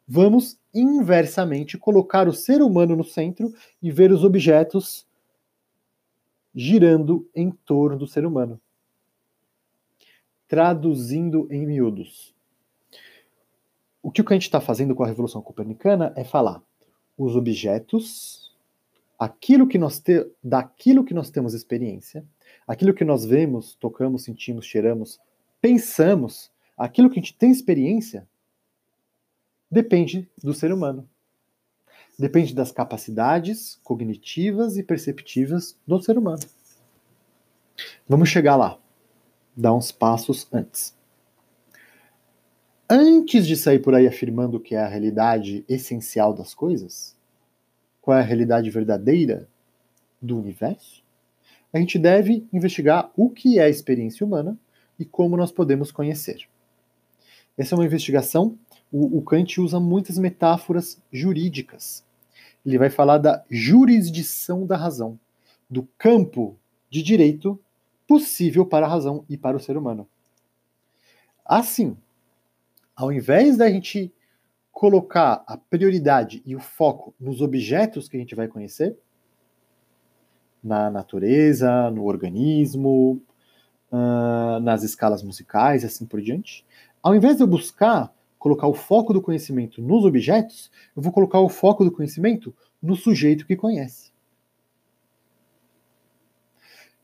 vamos 0.07 0.59
inversamente 0.73 1.77
colocar 1.77 2.27
o 2.27 2.33
ser 2.33 2.61
humano 2.61 2.95
no 2.95 3.03
centro 3.03 3.53
e 3.81 3.91
ver 3.91 4.11
os 4.11 4.23
objetos 4.23 5.05
girando 6.53 7.29
em 7.35 7.51
torno 7.51 7.97
do 7.97 8.07
ser 8.07 8.25
humano. 8.25 8.59
Traduzindo 10.47 11.47
em 11.49 11.65
miúdos. 11.65 12.35
O 14.03 14.11
que 14.11 14.19
o 14.19 14.23
Kant 14.23 14.43
está 14.43 14.59
fazendo 14.59 14.95
com 14.95 15.03
a 15.03 15.07
Revolução 15.07 15.41
Copernicana 15.41 16.11
é 16.15 16.23
falar 16.23 16.61
os 17.17 17.35
objetos, 17.35 18.40
aquilo 19.21 19.67
que 19.67 19.77
nós 19.77 19.99
te, 19.99 20.27
daquilo 20.43 21.05
que 21.05 21.13
nós 21.13 21.29
temos 21.29 21.53
experiência, 21.53 22.25
aquilo 22.67 22.91
que 22.91 23.05
nós 23.05 23.23
vemos, 23.23 23.75
tocamos, 23.75 24.23
sentimos, 24.23 24.65
cheiramos, 24.65 25.19
pensamos, 25.61 26.51
aquilo 26.75 27.07
que 27.07 27.19
a 27.19 27.21
gente 27.21 27.37
tem 27.37 27.51
experiência, 27.51 28.27
depende 29.69 30.27
do 30.43 30.55
ser 30.55 30.73
humano. 30.73 31.07
Depende 32.17 32.55
das 32.55 32.71
capacidades 32.71 33.79
cognitivas 33.83 34.75
e 34.75 34.81
perceptivas 34.81 35.77
do 35.85 36.01
ser 36.01 36.17
humano. 36.17 36.41
Vamos 38.09 38.27
chegar 38.27 38.55
lá. 38.55 38.79
Dar 39.55 39.75
uns 39.75 39.91
passos 39.91 40.47
antes. 40.51 40.97
Antes 42.89 43.45
de 43.45 43.55
sair 43.55 43.77
por 43.77 43.93
aí 43.93 44.07
afirmando 44.07 44.59
que 44.59 44.73
é 44.73 44.79
a 44.79 44.87
realidade 44.87 45.63
essencial 45.69 46.33
das 46.33 46.55
coisas, 46.55 47.15
qual 48.01 48.17
é 48.17 48.21
a 48.21 48.23
realidade 48.23 48.69
verdadeira 48.69 49.47
do 50.21 50.37
universo, 50.37 51.03
a 51.73 51.77
gente 51.79 51.97
deve 51.97 52.45
investigar 52.51 53.11
o 53.15 53.29
que 53.29 53.59
é 53.59 53.63
a 53.63 53.69
experiência 53.69 54.25
humana 54.25 54.57
e 54.99 55.05
como 55.05 55.37
nós 55.37 55.51
podemos 55.51 55.91
conhecer. 55.91 56.47
Essa 57.57 57.75
é 57.75 57.77
uma 57.77 57.85
investigação 57.85 58.57
o, 58.91 59.19
o 59.19 59.21
Kant 59.21 59.61
usa 59.61 59.79
muitas 59.79 60.17
metáforas 60.17 61.01
jurídicas. 61.11 62.03
Ele 62.65 62.77
vai 62.77 62.89
falar 62.89 63.17
da 63.17 63.43
jurisdição 63.49 64.65
da 64.65 64.75
razão, 64.75 65.17
do 65.69 65.87
campo 65.97 66.57
de 66.89 67.01
direito 67.01 67.59
possível 68.05 68.65
para 68.65 68.85
a 68.85 68.89
razão 68.89 69.23
e 69.29 69.37
para 69.37 69.55
o 69.55 69.59
ser 69.59 69.77
humano. 69.77 70.07
Assim, 71.45 71.95
ao 72.95 73.11
invés 73.11 73.57
da 73.57 73.69
gente 73.69 74.13
colocar 74.71 75.43
a 75.45 75.57
prioridade 75.57 76.41
e 76.45 76.55
o 76.55 76.59
foco 76.59 77.13
nos 77.19 77.41
objetos 77.41 78.07
que 78.07 78.17
a 78.17 78.19
gente 78.19 78.35
vai 78.35 78.47
conhecer, 78.47 78.97
na 80.63 80.89
natureza, 80.89 81.89
no 81.91 82.05
organismo, 82.05 83.21
uh, 83.91 84.59
nas 84.61 84.83
escalas 84.83 85.23
musicais 85.23 85.83
assim 85.83 86.05
por 86.05 86.21
diante, 86.21 86.65
ao 87.01 87.15
invés 87.15 87.37
de 87.37 87.43
eu 87.43 87.47
buscar 87.47 88.13
colocar 88.41 88.67
o 88.67 88.73
foco 88.73 89.13
do 89.13 89.21
conhecimento 89.21 89.83
nos 89.83 90.03
objetos, 90.03 90.71
eu 90.95 91.01
vou 91.01 91.11
colocar 91.11 91.39
o 91.39 91.47
foco 91.47 91.83
do 91.83 91.91
conhecimento 91.91 92.51
no 92.81 92.95
sujeito 92.95 93.45
que 93.45 93.55
conhece. 93.55 94.11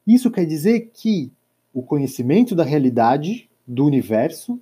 Isso 0.06 0.32
quer 0.32 0.46
dizer 0.46 0.90
que 0.92 1.32
o 1.72 1.84
conhecimento 1.84 2.56
da 2.56 2.64
realidade, 2.64 3.48
do 3.68 3.86
universo, 3.86 4.60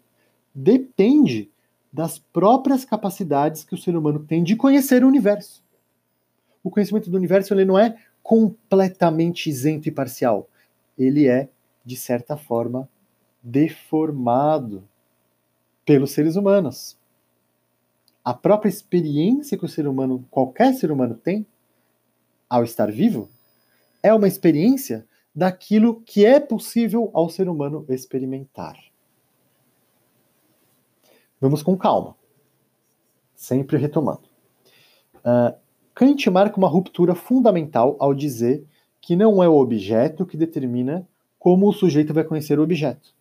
depende 0.54 1.50
das 1.96 2.20
próprias 2.20 2.84
capacidades 2.84 3.64
que 3.64 3.74
o 3.74 3.78
ser 3.78 3.96
humano 3.96 4.20
tem 4.20 4.44
de 4.44 4.54
conhecer 4.58 5.02
o 5.02 5.08
universo. 5.08 5.64
O 6.62 6.70
conhecimento 6.70 7.10
do 7.10 7.16
universo 7.16 7.54
ele 7.54 7.64
não 7.64 7.80
é 7.80 7.98
completamente 8.22 9.50
isento 9.50 9.88
e 9.88 9.92
parcial. 9.94 10.50
Ele 10.98 11.26
é, 11.26 11.48
de 11.86 11.96
certa 11.96 12.36
forma, 12.36 12.90
deformado 13.42 14.84
pelos 15.86 16.12
seres 16.12 16.36
humanos. 16.36 16.98
A 18.26 18.34
própria 18.34 18.68
experiência 18.68 19.58
que 19.58 19.64
o 19.64 19.70
ser 19.70 19.88
humano, 19.88 20.28
qualquer 20.30 20.74
ser 20.74 20.92
humano 20.92 21.16
tem 21.16 21.48
ao 22.50 22.66
estar 22.66 22.92
vivo, 22.92 23.30
é 24.04 24.14
uma 24.14 24.28
experiência 24.28 25.06
daquilo 25.34 26.02
que 26.02 26.26
é 26.26 26.42
possível 26.42 27.10
ao 27.14 27.30
ser 27.30 27.48
humano 27.48 27.86
experimentar. 27.88 28.76
Vamos 31.46 31.62
com 31.62 31.78
calma, 31.78 32.16
sempre 33.36 33.78
retomando. 33.78 34.28
Uh, 35.18 35.56
Kant 35.94 36.28
marca 36.32 36.58
uma 36.58 36.68
ruptura 36.68 37.14
fundamental 37.14 37.96
ao 38.00 38.16
dizer 38.16 38.66
que 39.00 39.16
não 39.16 39.44
é 39.44 39.48
o 39.48 39.54
objeto 39.54 40.26
que 40.26 40.38
determina 40.38 41.08
como 41.38 41.70
o 41.70 41.72
sujeito 41.72 42.16
vai 42.16 42.24
conhecer 42.24 42.58
o 42.58 42.64
objeto. 42.64 43.14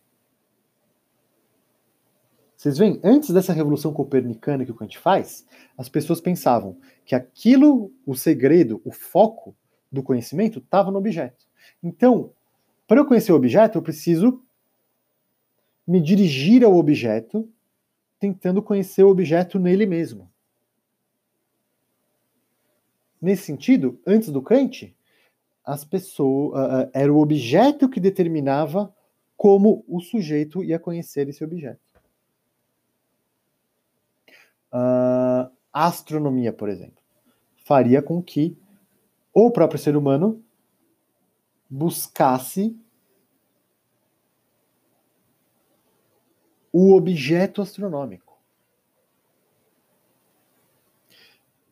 Vocês 2.57 2.79
veem, 2.79 2.99
antes 3.03 3.29
dessa 3.29 3.53
revolução 3.53 3.93
copernicana 3.93 4.65
que 4.65 4.71
o 4.71 4.75
Kant 4.75 4.97
faz, 4.97 5.45
as 5.77 5.87
pessoas 5.87 6.19
pensavam 6.19 6.79
que 7.05 7.13
aquilo, 7.13 7.91
o 8.07 8.15
segredo, 8.15 8.81
o 8.83 8.91
foco 8.91 9.55
do 9.91 10.01
conhecimento 10.01 10.57
estava 10.57 10.89
no 10.89 10.97
objeto. 10.97 11.45
Então, 11.83 12.31
para 12.87 12.99
eu 12.99 13.05
conhecer 13.05 13.31
o 13.31 13.35
objeto, 13.35 13.77
eu 13.77 13.83
preciso 13.83 14.41
me 15.85 16.01
dirigir 16.01 16.63
ao 16.63 16.75
objeto, 16.75 17.47
tentando 18.19 18.61
conhecer 18.61 19.03
o 19.03 19.09
objeto 19.09 19.59
nele 19.59 19.85
mesmo. 19.85 20.31
Nesse 23.21 23.43
sentido, 23.43 23.99
antes 24.05 24.29
do 24.29 24.41
Kant, 24.41 24.95
as 25.63 25.83
pessoas 25.83 26.53
uh, 26.59 26.89
era 26.93 27.11
o 27.11 27.19
objeto 27.19 27.89
que 27.89 27.99
determinava 27.99 28.93
como 29.35 29.83
o 29.87 29.99
sujeito 29.99 30.63
ia 30.63 30.79
conhecer 30.79 31.27
esse 31.27 31.43
objeto. 31.43 31.79
Uh, 34.71 35.49
a 35.73 35.87
astronomia, 35.87 36.53
por 36.53 36.69
exemplo, 36.69 37.01
faria 37.63 38.01
com 38.01 38.21
que 38.21 38.57
o 39.33 39.49
próprio 39.51 39.79
ser 39.79 39.97
humano 39.97 40.43
buscasse 41.69 42.77
o 46.77 46.93
objeto 46.93 47.61
astronômico. 47.61 48.37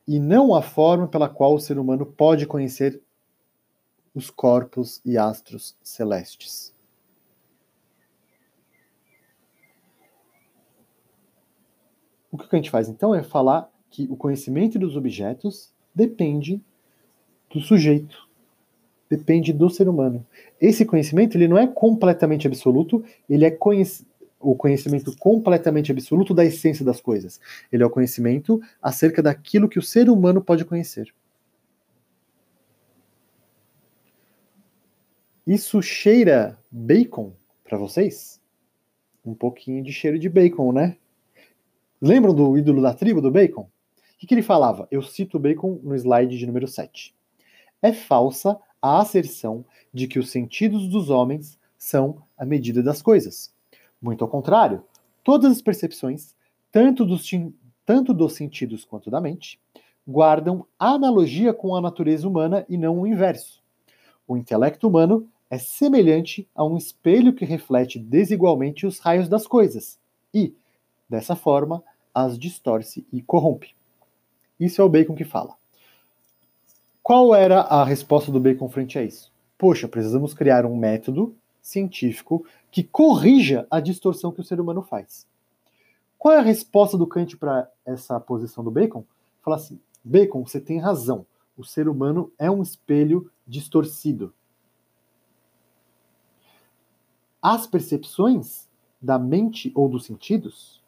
E 0.07 0.17
não 0.17 0.55
a 0.55 0.61
forma 0.61 1.09
pela 1.09 1.27
qual 1.27 1.55
o 1.55 1.59
ser 1.59 1.77
humano 1.77 2.05
pode 2.05 2.47
conhecer 2.47 3.01
os 4.15 4.29
corpos 4.29 5.01
e 5.03 5.17
astros 5.17 5.75
celestes. 5.83 6.73
O 12.31 12.37
que 12.37 12.47
a 12.49 12.55
gente 12.55 12.71
faz 12.71 12.87
então 12.87 13.13
é 13.13 13.21
falar 13.21 13.69
que 13.89 14.07
o 14.09 14.15
conhecimento 14.15 14.79
dos 14.79 14.95
objetos 14.95 15.73
depende 15.93 16.63
do 17.53 17.59
sujeito, 17.59 18.25
depende 19.09 19.51
do 19.51 19.69
ser 19.69 19.89
humano. 19.89 20.25
Esse 20.61 20.85
conhecimento 20.85 21.35
ele 21.35 21.49
não 21.49 21.57
é 21.57 21.67
completamente 21.67 22.47
absoluto, 22.47 23.03
ele 23.29 23.43
é 23.43 23.51
conhec 23.51 24.05
o 24.43 24.55
conhecimento 24.55 25.15
completamente 25.17 25.91
absoluto 25.91 26.33
da 26.33 26.43
essência 26.43 26.83
das 26.83 26.99
coisas. 26.99 27.39
Ele 27.71 27.81
é 27.81 27.85
o 27.85 27.89
conhecimento 27.89 28.61
acerca 28.81 29.23
daquilo 29.23 29.69
que 29.69 29.79
o 29.79 29.81
ser 29.81 30.09
humano 30.09 30.43
pode 30.43 30.65
conhecer. 30.65 31.13
Isso 35.47 35.81
cheira 35.81 36.59
bacon 36.69 37.33
para 37.63 37.77
vocês? 37.77 38.41
Um 39.25 39.33
pouquinho 39.33 39.83
de 39.83 39.91
cheiro 39.91 40.19
de 40.19 40.29
bacon, 40.29 40.71
né? 40.71 40.97
Lembram 42.01 42.33
do 42.33 42.57
ídolo 42.57 42.81
da 42.81 42.93
tribo 42.93 43.21
do 43.21 43.31
bacon? 43.31 43.61
O 43.61 43.69
que, 44.17 44.27
que 44.27 44.33
ele 44.33 44.41
falava? 44.41 44.87
Eu 44.91 45.01
cito 45.01 45.37
o 45.37 45.39
bacon 45.39 45.79
no 45.83 45.95
slide 45.95 46.37
de 46.37 46.45
número 46.45 46.67
7. 46.67 47.15
É 47.81 47.91
falsa 47.91 48.57
a 48.81 48.99
asserção 48.99 49.65
de 49.93 50.07
que 50.07 50.19
os 50.19 50.29
sentidos 50.29 50.87
dos 50.87 51.09
homens 51.09 51.57
são 51.77 52.23
a 52.37 52.45
medida 52.45 52.81
das 52.81 53.01
coisas. 53.01 53.52
Muito 54.03 54.21
ao 54.21 54.29
contrário, 54.29 54.83
todas 55.23 55.49
as 55.49 55.61
percepções, 55.61 56.35
tanto 56.69 57.05
dos, 57.05 57.25
tanto 57.85 58.13
dos 58.13 58.33
sentidos 58.33 58.83
quanto 58.83 59.09
da 59.09 59.21
mente, 59.21 59.57
guardam 60.05 60.65
analogia 60.77 61.53
com 61.53 61.73
a 61.73 61.79
natureza 61.79 62.27
humana 62.27 62.65
e 62.67 62.75
não 62.75 62.99
o 62.99 63.07
inverso. 63.07 63.63
O 64.27 64.35
intelecto 64.35 64.89
humano 64.89 65.25
é 65.49 65.57
semelhante 65.57 66.45
a 66.53 66.65
um 66.65 66.75
espelho 66.75 67.31
que 67.31 67.45
reflete 67.45 67.97
desigualmente 67.97 68.85
os 68.85 68.99
raios 68.99 69.29
das 69.29 69.47
coisas 69.47 69.97
e, 70.33 70.53
dessa 71.09 71.33
forma, 71.33 71.81
as 72.13 72.37
distorce 72.37 73.07
e 73.09 73.21
corrompe. 73.21 73.73
Isso 74.59 74.81
é 74.81 74.83
o 74.83 74.89
Bacon 74.89 75.15
que 75.15 75.23
fala. 75.23 75.55
Qual 77.01 77.33
era 77.33 77.61
a 77.61 77.85
resposta 77.85 78.33
do 78.33 78.39
Bacon 78.39 78.67
frente 78.67 78.99
a 78.99 79.03
isso? 79.03 79.31
Poxa, 79.57 79.87
precisamos 79.87 80.33
criar 80.33 80.65
um 80.65 80.75
método 80.75 81.33
científico 81.61 82.45
que 82.73 82.83
corrija 82.83 83.65
a 83.71 83.79
distorção 83.79 84.33
que 84.33 84.41
o 84.41 84.43
ser 84.43 84.59
humano 84.59 84.81
faz. 84.81 85.25
Qual 86.17 86.33
é 86.33 86.39
a 86.39 86.41
resposta 86.41 86.97
do 86.97 87.07
Kant 87.07 87.37
para 87.37 87.69
essa 87.85 88.19
posição 88.19 88.63
do 88.63 88.71
Bacon? 88.71 89.05
Fala 89.41 89.55
assim: 89.55 89.79
Bacon, 90.03 90.45
você 90.45 90.59
tem 90.59 90.79
razão. 90.79 91.25
O 91.55 91.63
ser 91.63 91.87
humano 91.87 92.33
é 92.37 92.51
um 92.51 92.61
espelho 92.61 93.31
distorcido 93.47 94.33
as 97.43 97.67
percepções 97.67 98.69
da 99.01 99.19
mente 99.19 99.69
ou 99.75 99.89
dos 99.89 100.05
sentidos 100.05 100.81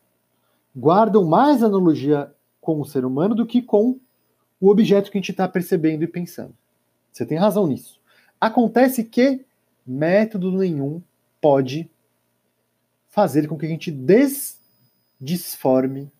guardam 0.73 1.25
mais 1.25 1.61
analogia 1.61 2.33
com 2.61 2.79
o 2.79 2.85
ser 2.85 3.03
humano 3.03 3.35
do 3.35 3.45
que 3.45 3.61
com 3.61 3.99
o 4.61 4.69
objeto 4.69 5.11
que 5.11 5.17
a 5.17 5.21
gente 5.21 5.31
está 5.31 5.49
percebendo 5.49 6.03
e 6.05 6.07
pensando. 6.07 6.55
Você 7.11 7.25
tem 7.25 7.37
razão 7.37 7.67
nisso. 7.67 7.99
Acontece 8.39 9.03
que 9.03 9.45
método 9.85 10.49
nenhum 10.49 11.01
pode 11.45 11.87
fazer 13.07 13.47
com 13.47 13.55
que 13.55 13.67
a 13.67 13.69
gente 13.69 13.91
des 13.91 14.59
desforme 15.21 16.11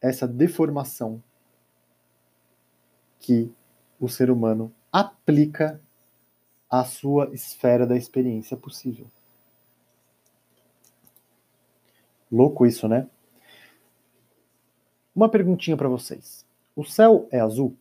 essa 0.00 0.26
deformação 0.26 1.22
que 3.20 3.54
o 4.00 4.08
ser 4.08 4.32
humano 4.32 4.74
aplica 4.90 5.80
à 6.68 6.84
sua 6.84 7.32
esfera 7.32 7.86
da 7.86 7.96
experiência 7.96 8.56
possível. 8.56 9.06
Louco 12.28 12.66
isso, 12.66 12.88
né? 12.88 13.08
Uma 15.14 15.28
perguntinha 15.28 15.76
para 15.76 15.88
vocês. 15.88 16.44
O 16.74 16.84
céu 16.84 17.28
é 17.30 17.38
azul? 17.38 17.76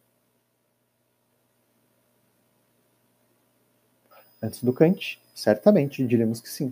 Antes 4.39 4.63
do 4.63 4.71
Kant, 4.71 5.19
certamente 5.33 6.05
diríamos 6.05 6.39
que 6.39 6.49
sim. 6.49 6.71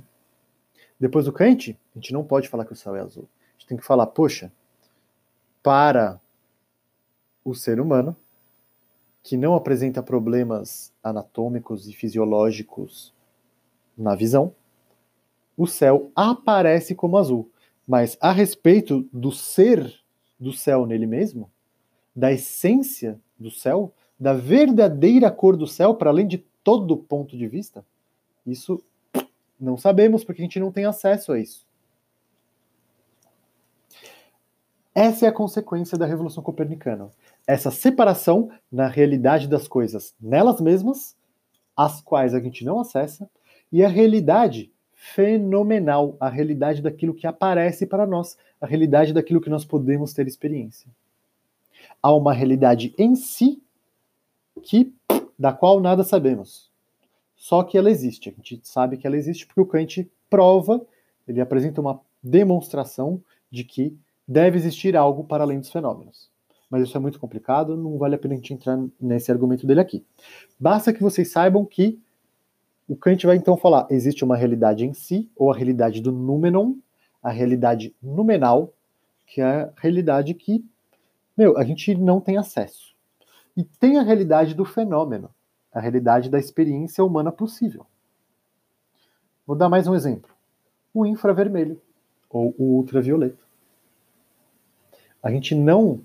Depois 1.02 1.26
do 1.26 1.34
Kant, 1.34 1.76
a 1.96 1.98
gente 1.98 2.14
não 2.14 2.24
pode 2.24 2.48
falar 2.48 2.64
que 2.64 2.74
o 2.74 2.76
céu 2.76 2.96
é 2.96 3.00
azul. 3.00 3.28
A 3.50 3.54
gente 3.54 3.68
tem 3.70 3.78
que 3.78 3.84
falar, 3.84 4.06
poxa, 4.06 4.52
para 5.64 6.22
o 7.44 7.56
ser 7.56 7.82
humano, 7.82 8.16
que 9.24 9.36
não 9.36 9.56
apresenta 9.56 10.04
problemas 10.04 10.94
anatômicos 11.04 11.88
e 11.88 11.94
fisiológicos 11.94 13.12
na 13.98 14.14
visão, 14.14 14.54
o 15.58 15.66
céu 15.66 16.12
aparece 16.16 16.94
como 16.94 17.18
azul. 17.18 17.50
Mas 17.88 18.16
a 18.22 18.32
respeito 18.32 19.10
do 19.12 19.32
ser 19.32 19.92
do 20.40 20.54
céu 20.54 20.86
nele 20.86 21.08
mesmo, 21.08 21.52
da 22.16 22.32
essência 22.32 23.20
do 23.40 23.50
céu, 23.50 23.92
da 24.20 24.34
verdadeira 24.34 25.32
cor 25.32 25.58
do 25.58 25.66
céu, 25.66 25.96
para 25.96 26.12
além 26.12 26.28
de 26.28 26.38
todo 26.64 26.96
ponto 26.96 27.36
de 27.36 27.48
vista, 27.48 27.84
isso 28.46 28.84
não 29.62 29.78
sabemos, 29.78 30.24
porque 30.24 30.42
a 30.42 30.46
gente 30.46 30.60
não 30.60 30.72
tem 30.72 30.86
acesso 30.86 31.32
a 31.32 31.40
isso. 31.40 31.66
Essa 34.94 35.26
é 35.26 35.30
a 35.30 35.34
consequência 35.34 35.98
da 35.98 36.06
Revolução 36.06 36.44
Copernicana. 36.44 37.10
Essa 37.48 37.72
separação 37.72 38.52
na 38.72 38.88
realidade 38.88 39.48
das 39.48 39.68
coisas 39.68 40.14
nelas 40.20 40.60
mesmas, 40.60 41.16
as 41.78 42.02
quais 42.02 42.34
a 42.34 42.40
gente 42.40 42.66
não 42.66 42.80
acessa, 42.80 43.30
e 43.72 43.86
a 43.86 43.88
realidade 43.88 44.72
fenomenal 45.02 46.16
a 46.20 46.30
realidade 46.30 46.80
daquilo 46.80 47.16
que 47.16 47.26
aparece 47.26 47.88
para 47.88 48.06
nós, 48.06 48.38
a 48.62 48.68
realidade 48.68 49.14
daquilo 49.14 49.42
que 49.42 49.50
nós 49.50 49.66
podemos 49.66 50.14
ter 50.14 50.28
experiência. 50.28 50.92
Há 52.04 52.14
uma 52.14 52.34
realidade 52.34 52.94
em 53.00 53.16
si 53.16 53.62
que 54.62 54.94
da 55.40 55.52
qual 55.52 55.80
nada 55.80 56.04
sabemos. 56.04 56.71
Só 57.42 57.64
que 57.64 57.76
ela 57.76 57.90
existe. 57.90 58.30
A 58.30 58.34
gente 58.34 58.62
sabe 58.62 58.98
que 58.98 59.08
ela 59.08 59.18
existe 59.18 59.48
porque 59.48 59.62
o 59.62 59.66
Kant 59.66 60.08
prova, 60.30 60.80
ele 61.28 61.42
apresenta 61.42 61.82
uma 61.82 62.00
demonstração 62.22 63.20
de 63.50 63.64
que 63.64 63.98
deve 64.28 64.60
existir 64.60 64.96
algo 64.96 65.24
para 65.24 65.44
além 65.44 65.60
dos 65.60 65.72
fenômenos. 65.72 66.30
Mas 66.70 66.84
isso 66.84 66.96
é 66.96 67.00
muito 67.00 67.20
complicado, 67.20 67.76
não 67.76 67.98
vale 67.98 68.14
a 68.14 68.20
pena 68.20 68.36
a 68.36 68.38
gente 68.38 68.54
entrar 68.54 68.80
nesse 69.00 69.32
argumento 69.32 69.66
dele 69.66 69.80
aqui. 69.80 70.06
Basta 70.60 70.94
que 70.94 71.02
vocês 71.02 71.32
saibam 71.32 71.66
que 71.66 72.00
o 72.88 72.96
Kant 72.96 73.26
vai 73.26 73.38
então 73.38 73.58
falar: 73.58 73.88
existe 73.90 74.24
uma 74.24 74.38
realidade 74.38 74.86
em 74.86 74.94
si, 74.94 75.28
ou 75.36 75.52
a 75.52 75.56
realidade 75.56 76.00
do 76.00 76.12
númenon, 76.12 76.76
a 77.24 77.32
realidade 77.32 77.96
numenal, 78.04 78.72
que 79.26 79.42
é 79.42 79.46
a 79.46 79.74
realidade 79.78 80.36
que, 80.36 80.64
meu, 81.36 81.58
a 81.58 81.64
gente 81.64 81.96
não 81.96 82.22
tem 82.22 82.38
acesso. 82.38 82.96
E 83.58 83.64
tem 83.64 83.98
a 83.98 84.04
realidade 84.04 84.54
do 84.54 84.64
fenômeno, 84.64 85.32
a 85.74 85.80
realidade 85.80 86.30
da 86.30 86.40
experiência 86.40 87.04
humana 87.04 87.32
possível. 87.32 87.86
Vou 89.46 89.56
dar 89.56 89.70
mais 89.70 89.88
um 89.88 89.96
exemplo: 89.96 90.30
o 90.94 91.06
infravermelho, 91.06 91.82
ou 92.30 92.54
o 92.58 92.78
ultravioleta. 92.78 93.44
A 95.22 95.32
gente 95.32 95.54
não 95.54 96.02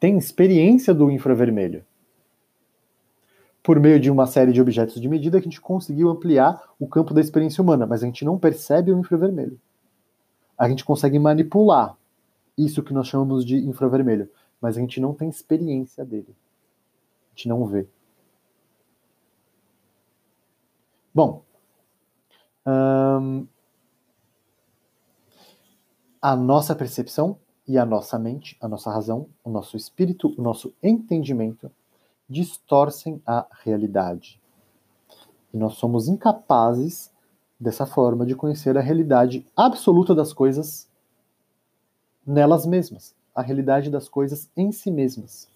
tem 0.00 0.16
experiência 0.16 0.94
do 0.94 1.10
infravermelho 1.10 1.84
por 3.66 3.80
meio 3.80 3.98
de 3.98 4.08
uma 4.12 4.28
série 4.28 4.52
de 4.52 4.60
objetos 4.60 5.00
de 5.00 5.08
medida, 5.08 5.38
a 5.38 5.40
gente 5.40 5.60
conseguiu 5.60 6.08
ampliar 6.08 6.62
o 6.78 6.86
campo 6.86 7.12
da 7.12 7.20
experiência 7.20 7.60
humana, 7.60 7.84
mas 7.84 8.00
a 8.00 8.06
gente 8.06 8.24
não 8.24 8.38
percebe 8.38 8.92
o 8.92 8.98
infravermelho. 9.00 9.60
A 10.56 10.68
gente 10.68 10.84
consegue 10.84 11.18
manipular 11.18 11.96
isso 12.56 12.80
que 12.80 12.94
nós 12.94 13.08
chamamos 13.08 13.44
de 13.44 13.56
infravermelho, 13.56 14.30
mas 14.60 14.76
a 14.76 14.80
gente 14.80 15.00
não 15.00 15.12
tem 15.12 15.28
experiência 15.28 16.04
dele. 16.04 16.28
A 16.30 17.30
gente 17.34 17.48
não 17.48 17.66
vê. 17.66 17.88
Bom, 21.16 21.42
hum, 22.66 23.46
a 26.20 26.36
nossa 26.36 26.76
percepção 26.76 27.38
e 27.66 27.78
a 27.78 27.86
nossa 27.86 28.18
mente, 28.18 28.54
a 28.60 28.68
nossa 28.68 28.90
razão, 28.90 29.26
o 29.42 29.48
nosso 29.48 29.78
espírito, 29.78 30.34
o 30.36 30.42
nosso 30.42 30.74
entendimento 30.82 31.72
distorcem 32.28 33.22
a 33.26 33.46
realidade. 33.64 34.38
E 35.54 35.56
nós 35.56 35.76
somos 35.76 36.06
incapazes, 36.06 37.10
dessa 37.58 37.86
forma, 37.86 38.26
de 38.26 38.34
conhecer 38.34 38.76
a 38.76 38.82
realidade 38.82 39.46
absoluta 39.56 40.14
das 40.14 40.34
coisas 40.34 40.86
nelas 42.26 42.66
mesmas, 42.66 43.14
a 43.34 43.40
realidade 43.40 43.88
das 43.88 44.06
coisas 44.06 44.50
em 44.54 44.70
si 44.70 44.90
mesmas. 44.90 45.48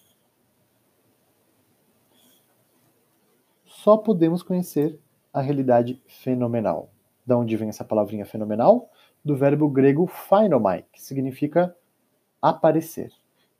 Só 3.66 3.99
podemos 3.99 4.42
conhecer 4.42 4.99
a 5.33 5.40
realidade 5.40 6.01
fenomenal. 6.07 6.90
Da 7.27 7.37
onde 7.37 7.57
vem 7.57 7.69
essa 7.69 7.85
palavrinha 7.85 8.27
fenomenal? 8.27 8.90
Do 9.25 9.37
verbo 9.37 9.69
grego 9.69 10.07
phainomai, 10.07 10.85
que 10.93 11.01
significa 11.01 11.75
aparecer. 12.40 13.12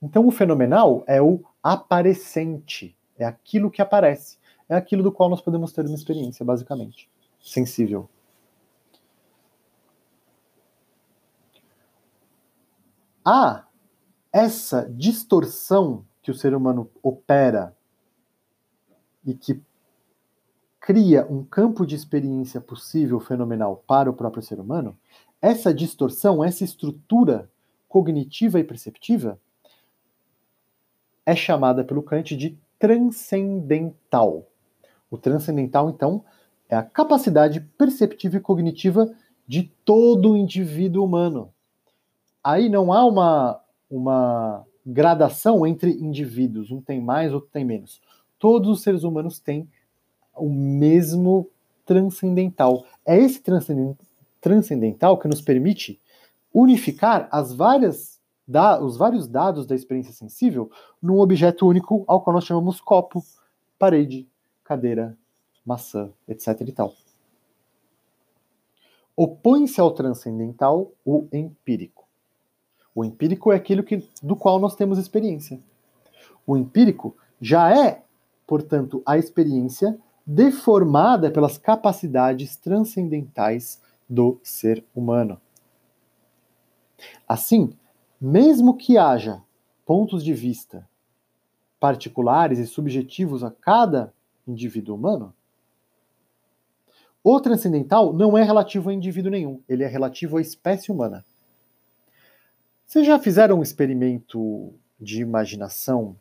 Então, 0.03 0.27
o 0.27 0.31
fenomenal 0.31 1.05
é 1.07 1.21
o 1.21 1.45
aparecente, 1.63 2.97
é 3.19 3.25
aquilo 3.25 3.71
que 3.71 3.83
aparece, 3.83 4.39
é 4.69 4.75
aquilo 4.75 5.03
do 5.03 5.13
qual 5.13 5.29
nós 5.29 5.43
podemos 5.43 5.73
ter 5.73 5.85
uma 5.85 5.95
experiência, 5.95 6.45
basicamente, 6.45 7.11
sensível. 7.41 8.09
Há 13.25 13.67
essa 14.33 14.89
distorção 14.91 16.05
que 16.23 16.31
o 16.31 16.35
ser 16.35 16.55
humano 16.55 16.91
opera 17.03 17.77
e 19.25 19.35
que 19.35 19.61
cria 20.81 21.27
um 21.31 21.45
campo 21.45 21.85
de 21.85 21.95
experiência 21.95 22.61
possível 22.61 23.21
fenomenal 23.21 23.85
para 23.87 24.11
o 24.11 24.15
próprio 24.15 24.43
ser 24.43 24.59
humano, 24.59 24.97
essa 25.41 25.73
distorção, 25.73 26.43
essa 26.43 26.65
estrutura 26.65 27.51
cognitiva 27.89 28.59
e 28.59 28.65
perceptiva 28.65 29.39
é 31.27 31.37
chamada 31.37 31.85
pelo 31.85 32.03
Kant 32.03 32.35
de 32.37 32.59
transcendental. 32.79 34.47
O 35.11 35.19
transcendental, 35.19 35.91
então, 35.91 36.25
é 36.69 36.77
a 36.77 36.83
capacidade 36.83 37.61
perceptiva 37.61 38.39
e 38.39 38.41
cognitiva 38.41 39.13
de 39.47 39.65
todo 39.85 40.33
o 40.33 40.37
indivíduo 40.37 41.05
humano. 41.05 41.53
Aí 42.43 42.69
não 42.69 42.93
há 42.93 43.05
uma, 43.05 43.61
uma 43.91 44.65
gradação 44.87 45.67
entre 45.67 45.91
indivíduos, 45.91 46.71
um 46.71 46.81
tem 46.81 47.01
mais, 47.01 47.35
outro 47.35 47.51
tem 47.53 47.65
menos. 47.65 48.01
Todos 48.39 48.71
os 48.71 48.83
seres 48.83 49.03
humanos 49.03 49.39
têm 49.39 49.69
o 50.41 50.51
mesmo 50.51 51.49
transcendental. 51.85 52.85
É 53.05 53.19
esse 53.19 53.43
transcendental 54.41 55.19
que 55.19 55.29
nos 55.29 55.41
permite 55.41 56.01
unificar 56.53 57.29
as 57.31 57.53
várias 57.53 58.21
da, 58.47 58.83
os 58.83 58.97
vários 58.97 59.29
dados 59.29 59.65
da 59.65 59.77
experiência 59.77 60.13
sensível 60.13 60.71
num 61.01 61.21
objeto 61.21 61.69
único 61.69 62.05
ao 62.09 62.21
qual 62.21 62.35
nós 62.35 62.45
chamamos 62.45 62.81
copo, 62.81 63.23
parede, 63.79 64.29
cadeira, 64.65 65.17
maçã, 65.65 66.11
etc. 66.27 66.61
e 66.63 66.73
tal. 66.73 66.93
Opõe-se 69.17 69.81
ao 69.81 69.93
transcendental 69.93 70.91
o 71.05 71.29
empírico. 71.33 72.09
O 72.95 73.05
empírico 73.05 73.53
é 73.53 73.57
aquilo 73.57 73.85
que, 73.85 74.05
do 74.23 74.35
qual 74.35 74.59
nós 74.59 74.75
temos 74.75 74.99
experiência. 74.99 75.61
O 76.47 76.57
empírico 76.57 77.17
já 77.41 77.73
é, 77.73 78.03
portanto, 78.47 79.03
a 79.07 79.17
experiência 79.17 79.97
deformada 80.27 81.31
pelas 81.31 81.59
capacidades 81.59 82.57
transcendentais 82.57 83.81
do 84.09 84.39
ser 84.43 84.85
humano. 84.95 85.41
Assim, 87.27 87.73
mesmo 88.21 88.77
que 88.77 88.99
haja 88.99 89.43
pontos 89.87 90.23
de 90.23 90.35
vista 90.35 90.89
particulares 91.79 92.59
e 92.59 92.67
subjetivos 92.67 93.43
a 93.43 93.51
cada 93.51 94.13
indivíduo 94.47 94.95
humano, 94.95 95.35
o 97.23 97.41
transcendental 97.41 98.13
não 98.13 98.37
é 98.37 98.43
relativo 98.43 98.91
a 98.91 98.95
indivíduo 98.95 99.31
nenhum, 99.31 99.61
ele 99.69 99.85
é 99.85 99.87
relativo 99.87 100.37
à 100.37 100.41
espécie 100.41 100.91
humana. 100.91 101.25
Vocês 102.87 103.07
já 103.07 103.19
fizeram 103.19 103.59
um 103.59 103.63
experimento 103.63 104.73
de 105.01 105.23
imaginação 105.23 106.17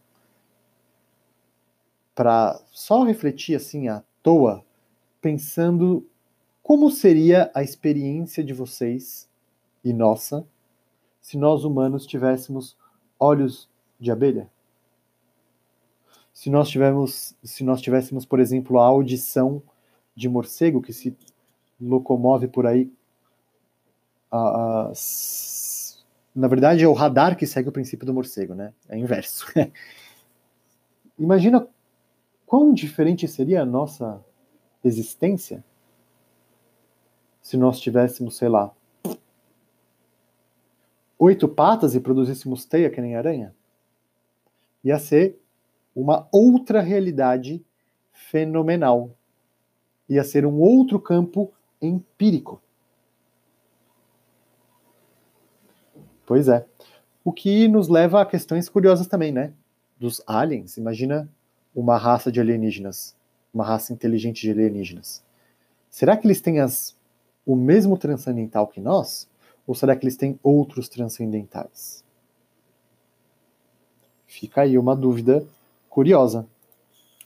para 2.19 2.61
só 2.69 3.03
refletir 3.03 3.55
assim 3.55 3.87
à 3.87 4.03
toa, 4.21 4.61
pensando 5.21 6.05
como 6.61 6.91
seria 6.91 7.49
a 7.55 7.63
experiência 7.63 8.43
de 8.43 8.53
vocês 8.53 9.29
e 9.85 9.93
nossa 9.93 10.45
se 11.21 11.37
nós 11.37 11.63
humanos 11.63 12.05
tivéssemos 12.05 12.75
olhos 13.17 13.69
de 13.97 14.11
abelha? 14.11 14.49
Se 16.33 16.49
nós 16.49 16.67
tivéssemos, 16.67 17.37
se 17.41 17.63
nós 17.63 17.79
tivéssemos, 17.79 18.25
por 18.25 18.41
exemplo, 18.41 18.79
a 18.79 18.83
audição 18.83 19.63
de 20.13 20.27
morcego 20.27 20.81
que 20.81 20.91
se 20.91 21.15
locomove 21.79 22.49
por 22.49 22.67
aí, 22.67 22.91
a, 24.29 24.89
a, 24.89 24.93
na 26.35 26.49
verdade 26.49 26.83
é 26.83 26.87
o 26.89 26.91
radar 26.91 27.37
que 27.37 27.47
segue 27.47 27.69
o 27.69 27.71
princípio 27.71 28.05
do 28.05 28.13
morcego, 28.13 28.53
né? 28.53 28.73
É 28.89 28.97
inverso. 28.97 29.45
Imagina 31.17 31.65
quão 32.49 32.73
diferente 32.73 33.27
seria 33.27 33.61
a 33.61 33.65
nossa 33.65 34.25
existência 34.83 35.63
se 37.43 37.55
nós 37.55 37.79
tivéssemos, 37.79 38.37
sei 38.37 38.49
lá, 38.49 38.73
oito 41.19 41.47
patas 41.47 41.93
e 41.93 41.99
produzíssemos 41.99 42.65
teia 42.65 42.89
que 42.89 42.99
nem 42.99 43.15
aranha? 43.15 43.55
Ia 44.83 44.97
ser 44.97 45.39
uma 45.95 46.27
outra 46.31 46.81
realidade 46.81 47.63
fenomenal. 48.11 49.15
Ia 50.09 50.23
ser 50.23 50.43
um 50.43 50.59
outro 50.59 50.99
campo 50.99 51.53
empírico. 51.79 52.59
Pois 56.25 56.47
é. 56.47 56.65
O 57.23 57.31
que 57.31 57.67
nos 57.67 57.89
leva 57.89 58.21
a 58.21 58.25
questões 58.25 58.67
curiosas 58.67 59.05
também, 59.05 59.31
né? 59.31 59.53
Dos 59.99 60.19
aliens. 60.25 60.77
Imagina 60.77 61.29
uma 61.75 61.97
raça 61.97 62.31
de 62.31 62.39
alienígenas, 62.39 63.15
uma 63.53 63.63
raça 63.63 63.93
inteligente 63.93 64.41
de 64.41 64.51
alienígenas. 64.51 65.23
Será 65.89 66.15
que 66.15 66.27
eles 66.27 66.41
têm 66.41 66.59
as, 66.59 66.95
o 67.45 67.55
mesmo 67.55 67.97
transcendental 67.97 68.67
que 68.67 68.79
nós? 68.79 69.27
Ou 69.65 69.75
será 69.75 69.95
que 69.95 70.03
eles 70.03 70.17
têm 70.17 70.39
outros 70.41 70.89
transcendentais? 70.89 72.03
Fica 74.25 74.61
aí 74.61 74.77
uma 74.77 74.95
dúvida 74.95 75.45
curiosa. 75.89 76.47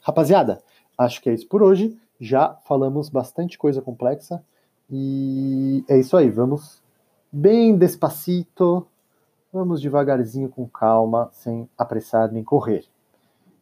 Rapaziada, 0.02 0.62
acho 0.98 1.22
que 1.22 1.30
é 1.30 1.34
isso 1.34 1.48
por 1.48 1.62
hoje. 1.62 1.98
Já 2.20 2.54
falamos 2.66 3.10
bastante 3.10 3.58
coisa 3.58 3.82
complexa. 3.82 4.44
E 4.90 5.84
é 5.88 5.98
isso 5.98 6.16
aí. 6.16 6.30
Vamos 6.30 6.82
bem 7.32 7.78
despacito. 7.78 8.88
Vamos 9.52 9.82
devagarzinho, 9.82 10.50
com 10.50 10.68
calma, 10.68 11.30
sem 11.34 11.70
apressar 11.78 12.32
nem 12.32 12.44
correr. 12.44 12.86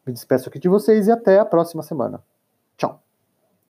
Me 0.06 0.14
despeço 0.14 0.50
aqui 0.50 0.60
de 0.60 0.70
vocês 0.70 1.08
e 1.08 1.12
até 1.12 1.40
a 1.40 1.46
próxima 1.46 1.84
semana. 1.84 2.24